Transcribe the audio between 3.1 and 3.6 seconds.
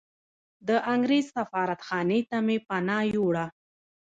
یووړه.